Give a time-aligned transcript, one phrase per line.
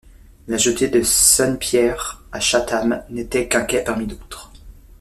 [0.47, 1.93] La jetée de Sun Pier
[2.31, 4.51] à Chatham n'était qu'un quai parmi d'autres.